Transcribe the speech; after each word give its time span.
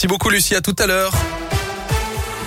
Merci 0.00 0.06
beaucoup 0.06 0.30
Lucie, 0.30 0.54
à 0.54 0.60
tout 0.60 0.76
à 0.78 0.86
l'heure. 0.86 1.12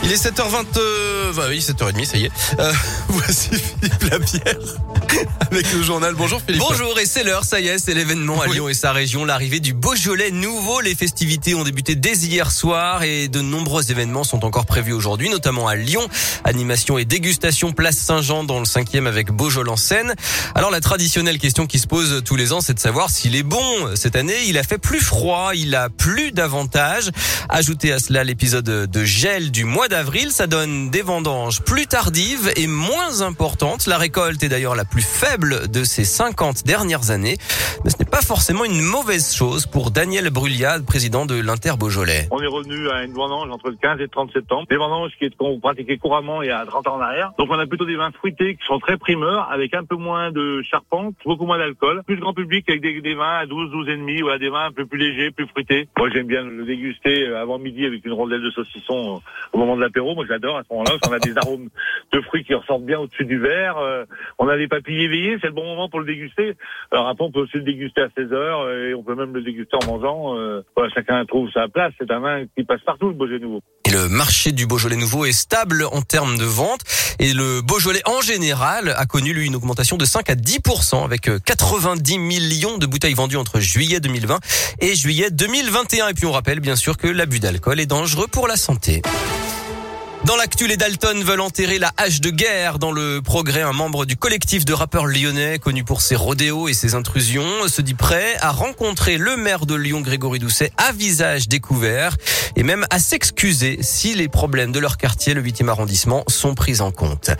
Il 0.03 0.11
est 0.11 0.15
7h20, 0.15 0.65
euh, 0.77 1.31
bah 1.33 1.43
oui, 1.47 1.59
7h30, 1.59 2.05
ça 2.05 2.17
y 2.17 2.25
est. 2.25 2.31
Euh, 2.59 2.73
voici 3.07 3.49
Philippe 3.51 4.03
Lapierre 4.09 4.55
avec 5.51 5.71
le 5.73 5.83
journal. 5.83 6.15
Bonjour 6.15 6.41
Philippe. 6.41 6.63
Bonjour 6.67 6.97
et 6.97 7.05
c'est 7.05 7.23
l'heure, 7.23 7.43
ça 7.43 7.59
y 7.59 7.67
est, 7.67 7.77
c'est 7.77 7.93
l'événement 7.93 8.41
à 8.41 8.47
Lyon 8.47 8.67
et 8.67 8.73
sa 8.73 8.93
région, 8.93 9.25
l'arrivée 9.25 9.59
du 9.59 9.73
Beaujolais 9.73 10.31
nouveau. 10.31 10.81
Les 10.81 10.95
festivités 10.95 11.53
ont 11.53 11.63
débuté 11.63 11.93
dès 11.93 12.13
hier 12.13 12.51
soir 12.51 13.03
et 13.03 13.27
de 13.27 13.41
nombreux 13.41 13.91
événements 13.91 14.23
sont 14.23 14.43
encore 14.43 14.65
prévus 14.65 14.93
aujourd'hui, 14.93 15.29
notamment 15.29 15.67
à 15.67 15.75
Lyon. 15.75 16.07
Animation 16.45 16.97
et 16.97 17.05
dégustation 17.05 17.71
place 17.71 17.97
Saint-Jean 17.97 18.43
dans 18.43 18.59
le 18.59 18.65
5e 18.65 19.05
avec 19.05 19.31
Beaujolais 19.31 19.69
en 19.69 19.77
scène. 19.77 20.15
Alors 20.55 20.71
la 20.71 20.81
traditionnelle 20.81 21.37
question 21.37 21.67
qui 21.67 21.77
se 21.77 21.87
pose 21.87 22.23
tous 22.25 22.35
les 22.35 22.53
ans, 22.53 22.61
c'est 22.61 22.73
de 22.73 22.79
savoir 22.79 23.11
s'il 23.11 23.35
est 23.35 23.43
bon. 23.43 23.95
Cette 23.95 24.15
année, 24.15 24.45
il 24.47 24.57
a 24.57 24.63
fait 24.63 24.79
plus 24.79 24.99
froid, 24.99 25.51
il 25.53 25.75
a 25.75 25.89
plus 25.89 26.31
d'avantages. 26.31 27.11
Ajoutez 27.49 27.91
à 27.93 27.99
cela 27.99 28.23
l'épisode 28.23 28.65
de 28.65 29.03
gel 29.05 29.51
du 29.51 29.63
mois 29.63 29.89
d'avril, 29.91 30.31
ça 30.31 30.47
donne 30.47 30.89
des 30.89 31.01
vendanges 31.01 31.61
plus 31.61 31.85
tardives 31.85 32.49
et 32.55 32.65
moins 32.65 33.21
importantes. 33.21 33.87
La 33.87 33.97
récolte 33.97 34.41
est 34.41 34.47
d'ailleurs 34.47 34.73
la 34.73 34.85
plus 34.85 35.01
faible 35.01 35.69
de 35.69 35.83
ces 35.83 36.05
50 36.05 36.65
dernières 36.65 37.11
années. 37.11 37.35
Mais 37.83 37.91
ce 37.91 37.97
n'est 37.99 38.09
pas 38.09 38.21
forcément 38.21 38.63
une 38.63 38.81
mauvaise 38.81 39.35
chose 39.35 39.65
pour 39.65 39.91
Daniel 39.91 40.29
Brulliade, 40.29 40.85
président 40.85 41.25
de 41.25 41.35
l'Inter 41.35 41.73
Beaujolais. 41.77 42.29
On 42.31 42.41
est 42.41 42.47
revenu 42.47 42.89
à 42.89 43.03
une 43.03 43.11
vendange 43.11 43.49
entre 43.51 43.69
le 43.69 43.75
15 43.75 43.99
et 43.99 44.03
le 44.03 44.07
30 44.07 44.31
septembre. 44.31 44.65
Des 44.69 44.77
vendanges 44.77 45.11
qu'on 45.37 45.59
pratiquait 45.59 45.97
couramment 45.97 46.41
il 46.41 46.47
y 46.47 46.51
a 46.51 46.65
30 46.65 46.87
ans 46.87 46.95
en 46.95 47.01
arrière. 47.01 47.33
Donc 47.37 47.49
on 47.51 47.59
a 47.59 47.67
plutôt 47.67 47.85
des 47.85 47.97
vins 47.97 48.11
fruités 48.11 48.55
qui 48.55 48.65
sont 48.65 48.79
très 48.79 48.95
primeurs, 48.97 49.51
avec 49.51 49.73
un 49.73 49.83
peu 49.83 49.97
moins 49.97 50.31
de 50.31 50.61
charpente, 50.61 51.15
beaucoup 51.25 51.45
moins 51.45 51.57
d'alcool. 51.57 52.01
Plus 52.05 52.17
grand 52.17 52.33
public 52.33 52.69
avec 52.69 52.81
des, 52.81 53.01
des 53.01 53.13
vins 53.13 53.39
à 53.39 53.45
12, 53.45 53.71
12 53.71 53.89
et 53.89 53.97
demi, 53.97 54.21
voilà, 54.21 54.39
des 54.39 54.49
vins 54.49 54.67
un 54.67 54.71
peu 54.71 54.85
plus 54.85 54.99
légers, 54.99 55.31
plus 55.31 55.47
fruités. 55.47 55.89
Moi 55.97 56.09
j'aime 56.13 56.27
bien 56.27 56.43
le 56.43 56.63
déguster 56.63 57.27
euh, 57.27 57.41
avant 57.41 57.59
midi 57.59 57.85
avec 57.85 58.05
une 58.05 58.13
rondelle 58.13 58.41
de 58.41 58.51
saucisson 58.51 59.17
euh, 59.17 59.19
au 59.53 59.57
moment 59.57 59.75
de 59.75 59.80
l'apéro. 59.81 60.15
Moi 60.15 60.25
j'adore 60.27 60.57
à 60.57 60.63
ce 60.63 60.73
moment-là, 60.73 60.97
on 61.07 61.11
a 61.11 61.19
des 61.19 61.37
arômes 61.37 61.69
de 62.11 62.21
fruits 62.21 62.43
qui 62.43 62.53
ressortent 62.53 62.85
bien 62.85 62.99
au-dessus 62.99 63.25
du 63.25 63.39
verre. 63.39 63.77
Euh, 63.77 64.05
on 64.39 64.47
a 64.47 64.57
des 64.57 64.67
papilles 64.67 65.03
éveillées, 65.03 65.37
c'est 65.41 65.47
le 65.47 65.53
bon 65.53 65.65
moment 65.65 65.89
pour 65.89 65.99
le 65.99 66.05
déguster. 66.05 66.55
Alors 66.91 67.07
après 67.07 67.25
on 67.25 67.31
peut 67.31 67.41
aussi 67.41 67.57
le 67.57 67.63
déguster 67.63 68.01
à 68.01 68.09
16 68.15 68.33
heures 68.33 68.69
et 68.69 68.93
on 68.93 69.03
peut 69.03 69.15
même 69.15 69.33
le 69.33 69.41
déguster 69.41 69.77
en 69.83 69.85
mangeant. 69.85 70.35
Voilà, 70.75 70.91
chacun 70.93 71.23
trouve 71.25 71.49
sa 71.51 71.67
place. 71.67 71.93
C'est 71.99 72.11
un 72.11 72.19
vin 72.19 72.43
qui 72.55 72.63
passe 72.63 72.81
partout 72.81 73.07
le 73.07 73.13
Beaujolais 73.13 73.39
nouveau. 73.39 73.61
Et 73.85 73.91
le 73.91 74.07
marché 74.09 74.51
du 74.51 74.67
Beaujolais 74.67 74.95
nouveau 74.95 75.25
est 75.25 75.31
stable 75.31 75.85
en 75.91 76.01
termes 76.01 76.37
de 76.37 76.45
vente 76.45 76.81
et 77.19 77.33
le 77.33 77.61
Beaujolais 77.61 78.01
en 78.05 78.21
général 78.21 78.93
a 78.97 79.05
connu 79.05 79.33
lui 79.33 79.45
une 79.45 79.55
augmentation 79.55 79.97
de 79.97 80.05
5 80.05 80.29
à 80.29 80.35
10% 80.35 81.03
avec 81.03 81.29
90 81.43 82.19
millions 82.19 82.77
de 82.77 82.85
bouteilles 82.85 83.13
vendues 83.13 83.37
entre 83.37 83.59
juillet 83.59 83.99
2020 83.99 84.39
et 84.79 84.95
juillet 84.95 85.29
2021. 85.31 86.09
Et 86.09 86.13
puis 86.13 86.25
on 86.25 86.31
rappelle 86.31 86.59
bien 86.59 86.75
sûr 86.75 86.97
que 86.97 87.07
l'abus 87.07 87.39
d'alcool 87.39 87.79
est 87.79 87.85
dangereux 87.85 88.27
pour 88.27 88.47
la 88.47 88.55
santé. 88.55 89.01
Dans 90.31 90.37
l'actu, 90.37 90.65
les 90.65 90.77
Dalton 90.77 91.21
veulent 91.25 91.41
enterrer 91.41 91.77
la 91.77 91.91
hache 91.97 92.21
de 92.21 92.29
guerre. 92.29 92.79
Dans 92.79 92.93
le 92.93 93.21
progrès, 93.21 93.63
un 93.63 93.73
membre 93.73 94.05
du 94.05 94.15
collectif 94.15 94.63
de 94.63 94.71
rappeurs 94.71 95.05
lyonnais, 95.05 95.59
connu 95.59 95.83
pour 95.83 95.99
ses 95.99 96.15
rodéos 96.15 96.69
et 96.69 96.73
ses 96.73 96.95
intrusions, 96.95 97.67
se 97.67 97.81
dit 97.81 97.95
prêt 97.95 98.37
à 98.39 98.51
rencontrer 98.51 99.17
le 99.17 99.35
maire 99.35 99.65
de 99.65 99.75
Lyon, 99.75 99.99
Grégory 99.99 100.39
Doucet, 100.39 100.71
à 100.77 100.93
visage 100.93 101.49
découvert 101.49 102.15
et 102.55 102.63
même 102.63 102.85
à 102.91 102.99
s'excuser 102.99 103.79
si 103.81 104.13
les 104.13 104.29
problèmes 104.29 104.71
de 104.71 104.79
leur 104.79 104.95
quartier, 104.95 105.33
le 105.33 105.43
8e 105.43 105.67
arrondissement, 105.67 106.23
sont 106.29 106.55
pris 106.55 106.79
en 106.79 106.91
compte. 106.91 107.31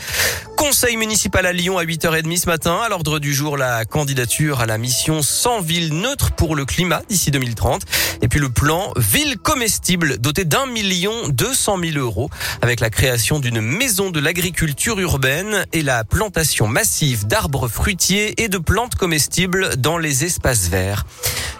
Conseil 0.72 0.96
municipal 0.96 1.46
à 1.46 1.52
Lyon 1.52 1.78
à 1.78 1.84
8h30 1.84 2.40
ce 2.40 2.46
matin. 2.46 2.80
À 2.82 2.88
l'ordre 2.88 3.20
du 3.20 3.34
jour, 3.34 3.58
la 3.58 3.84
candidature 3.84 4.62
à 4.62 4.66
la 4.66 4.78
mission 4.78 5.22
100 5.22 5.60
villes 5.60 5.94
neutres 5.94 6.32
pour 6.32 6.56
le 6.56 6.64
climat 6.64 7.02
d'ici 7.10 7.30
2030. 7.30 7.82
Et 8.22 8.30
puis 8.30 8.40
le 8.40 8.48
plan 8.48 8.94
ville 8.96 9.38
comestible 9.38 10.18
doté 10.18 10.46
d'un 10.46 10.68
million 10.68 11.28
deux 11.28 11.54
cent 11.54 11.76
mille 11.76 11.98
euros 11.98 12.30
avec 12.62 12.80
la 12.80 12.90
création 12.90 13.42
d'une 13.42 13.60
maison 13.60 14.12
de 14.12 14.22
l'agriculture 14.22 14.98
urbaine 15.02 15.66
et 15.74 15.82
la 15.82 16.06
plantation 16.06 16.70
massive 16.70 17.28
d'arbres 17.28 17.68
fruitiers 17.68 18.42
et 18.42 18.48
de 18.48 18.58
plantes 18.58 18.96
comestibles 18.96 19.76
dans 19.76 19.98
les 19.98 20.24
espaces 20.24 20.70
verts. 20.70 21.04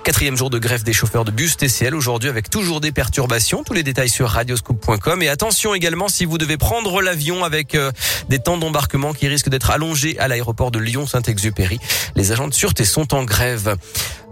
Quatrième 0.04 0.36
jour 0.36 0.50
de 0.50 0.58
grève 0.58 0.82
des 0.82 0.94
chauffeurs 0.94 1.26
de 1.26 1.32
bus 1.32 1.58
TCL 1.58 1.94
aujourd'hui 1.94 2.28
avec 2.28 2.50
toujours 2.50 2.82
des 2.82 2.92
perturbations. 2.92 3.64
Tous 3.64 3.74
les 3.74 3.84
détails 3.84 4.10
sur 4.10 4.30
radioscoop.com 4.30 5.22
et 5.22 5.30
attention 5.30 5.76
également 5.76 6.08
si 6.08 6.26
vous 6.26 6.40
devez 6.40 6.58
prendre 6.58 7.04
l'avion 7.04 7.44
avec 7.44 7.76
euh, 7.76 7.92
des 8.28 8.40
temps 8.40 8.58
d'embarquement 8.58 9.14
qui 9.14 9.28
risquent 9.28 9.50
d'être 9.50 9.70
allongés 9.70 10.18
à 10.18 10.28
l'aéroport 10.28 10.72
de 10.72 10.80
Lyon-Saint-Exupéry. 10.80 11.80
Les 12.16 12.32
agents 12.32 12.48
de 12.48 12.54
sûreté 12.54 12.84
sont 12.84 13.14
en 13.14 13.24
grève. 13.26 13.76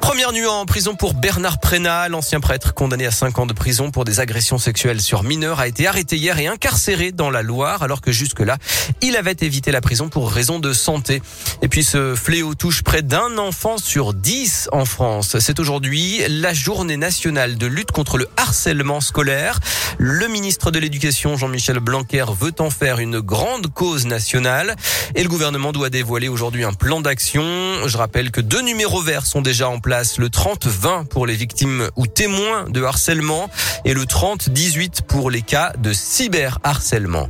Première 0.01 0.31
nuit 0.31 0.45
en 0.45 0.65
prison 0.65 0.95
pour 0.95 1.13
Bernard 1.13 1.59
Prénat, 1.59 2.07
l'ancien 2.07 2.39
prêtre 2.39 2.73
condamné 2.73 3.05
à 3.05 3.11
5 3.11 3.37
ans 3.39 3.45
de 3.45 3.53
prison 3.53 3.91
pour 3.91 4.05
des 4.05 4.19
agressions 4.19 4.57
sexuelles 4.57 5.01
sur 5.01 5.23
mineurs, 5.23 5.59
a 5.59 5.67
été 5.67 5.87
arrêté 5.87 6.15
hier 6.15 6.39
et 6.39 6.47
incarcéré 6.47 7.11
dans 7.11 7.29
la 7.29 7.41
Loire 7.41 7.83
alors 7.83 8.01
que 8.01 8.11
jusque-là, 8.11 8.57
il 9.01 9.17
avait 9.17 9.35
évité 9.41 9.71
la 9.71 9.81
prison 9.81 10.09
pour 10.09 10.31
raison 10.31 10.59
de 10.59 10.73
santé. 10.73 11.21
Et 11.61 11.67
puis 11.67 11.83
ce 11.83 12.15
fléau 12.15 12.55
touche 12.55 12.81
près 12.81 13.01
d'un 13.01 13.37
enfant 13.37 13.77
sur 13.77 14.13
10 14.13 14.69
en 14.71 14.85
France. 14.85 15.37
C'est 15.39 15.59
aujourd'hui 15.59 16.21
la 16.29 16.53
journée 16.53 16.97
nationale 16.97 17.57
de 17.57 17.67
lutte 17.67 17.91
contre 17.91 18.17
le 18.17 18.27
harcèlement 18.37 19.01
scolaire. 19.01 19.59
Le 19.97 20.27
ministre 20.27 20.71
de 20.71 20.79
l'Éducation, 20.79 21.35
Jean-Michel 21.37 21.79
Blanquer, 21.79 22.25
veut 22.39 22.53
en 22.59 22.69
faire 22.69 22.99
une 22.99 23.19
grande 23.19 23.67
cause 23.73 24.05
nationale 24.05 24.75
et 25.15 25.23
le 25.23 25.29
gouvernement 25.29 25.71
doit 25.71 25.89
dévoiler 25.89 26.29
aujourd'hui 26.29 26.63
un 26.63 26.73
plan 26.73 27.01
d'action. 27.01 27.43
Je 27.85 27.97
rappelle 27.97 28.31
que 28.31 28.41
deux 28.41 28.61
numéros 28.61 29.01
verts 29.01 29.25
sont 29.25 29.41
déjà 29.41 29.69
en 29.69 29.79
place 29.79 29.88
le 29.89 30.27
30-20 30.27 31.05
pour 31.07 31.25
les 31.25 31.33
victimes 31.33 31.89
ou 31.95 32.05
témoins 32.05 32.69
de 32.69 32.83
harcèlement 32.83 33.49
et 33.85 33.95
le 33.95 34.03
30-18 34.03 35.01
pour 35.07 35.31
les 35.31 35.41
cas 35.41 35.73
de 35.79 35.93
cyberharcèlement. 35.93 37.27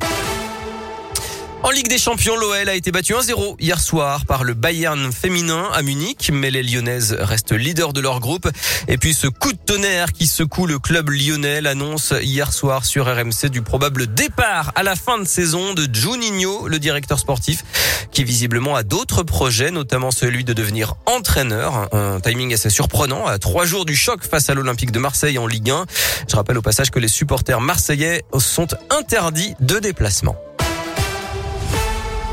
En 1.61 1.71
Ligue 1.71 1.89
des 1.89 1.97
Champions, 1.97 2.37
l'OL 2.37 2.69
a 2.69 2.73
été 2.73 2.89
battu 2.89 3.13
1-0 3.13 3.57
hier 3.59 3.81
soir 3.81 4.25
par 4.25 4.45
le 4.45 4.53
Bayern 4.53 5.11
féminin 5.11 5.67
à 5.73 5.81
Munich, 5.81 6.31
mais 6.31 6.51
les 6.51 6.63
Lyonnaises 6.63 7.17
restent 7.19 7.51
leaders 7.51 7.91
de 7.91 7.99
leur 7.99 8.21
groupe. 8.21 8.49
Et 8.87 8.97
puis 8.97 9.13
ce 9.13 9.27
coup 9.27 9.51
de 9.51 9.57
tonnerre 9.57 10.13
qui 10.13 10.25
secoue 10.25 10.65
le 10.65 10.79
club 10.79 11.09
lyonnais 11.09 11.67
annonce 11.67 12.13
hier 12.21 12.53
soir 12.53 12.85
sur 12.85 13.13
RMC 13.13 13.49
du 13.51 13.61
probable 13.61 14.07
départ 14.07 14.71
à 14.75 14.83
la 14.83 14.95
fin 14.95 15.17
de 15.19 15.25
saison 15.25 15.73
de 15.73 15.85
Juninho, 15.93 16.69
le 16.69 16.79
directeur 16.79 17.19
sportif, 17.19 17.65
qui 18.11 18.23
visiblement 18.23 18.77
a 18.77 18.83
d'autres 18.83 19.23
projets, 19.23 19.69
notamment 19.69 20.11
celui 20.11 20.45
de 20.45 20.53
devenir 20.53 20.95
entraîneur. 21.07 21.93
Un 21.93 22.21
timing 22.21 22.53
assez 22.53 22.69
surprenant 22.69 23.27
à 23.27 23.37
trois 23.37 23.65
jours 23.65 23.83
du 23.83 23.97
choc 23.97 24.23
face 24.23 24.49
à 24.49 24.53
l'Olympique 24.53 24.91
de 24.91 24.99
Marseille 24.99 25.37
en 25.37 25.45
Ligue 25.45 25.71
1. 25.71 25.85
Je 26.29 26.35
rappelle 26.37 26.57
au 26.57 26.61
passage 26.61 26.89
que 26.89 26.99
les 26.99 27.09
supporters 27.09 27.59
marseillais 27.59 28.23
sont 28.37 28.67
interdits 28.89 29.55
de 29.59 29.77
déplacement. 29.79 30.37